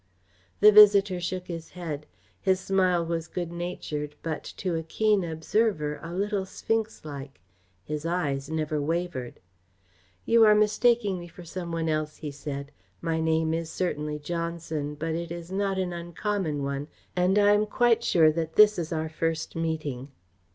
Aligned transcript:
The 0.61 0.71
visitor 0.71 1.19
shook 1.21 1.45
his 1.45 1.73
head. 1.77 2.07
His 2.41 2.59
smile 2.59 3.05
was 3.05 3.27
good 3.27 3.51
natured, 3.51 4.15
but, 4.23 4.43
to 4.57 4.73
a 4.73 4.81
keen 4.81 5.23
observer, 5.23 5.99
a 6.01 6.11
little 6.11 6.43
sphinxlike. 6.43 7.39
His 7.83 8.03
eyes 8.03 8.49
never 8.49 8.81
wavered. 8.81 9.39
"You 10.25 10.43
are 10.43 10.55
mistaking 10.55 11.19
me 11.19 11.27
for 11.27 11.43
some 11.43 11.71
one 11.71 11.87
else," 11.87 12.17
he 12.17 12.31
said. 12.31 12.71
"My 12.99 13.19
name 13.19 13.53
is 13.53 13.69
certainly 13.69 14.17
Johnson, 14.17 14.95
but 14.95 15.13
it 15.13 15.31
is 15.31 15.51
not 15.51 15.77
an 15.77 15.93
uncommon 15.93 16.63
one 16.63 16.87
and 17.15 17.37
I 17.37 17.51
am 17.51 17.67
quite 17.67 18.03
sure 18.03 18.31
that 18.31 18.55
this 18.55 18.79
is 18.79 18.91
our 18.91 19.07
first 19.07 19.55
meeting." 19.55 20.09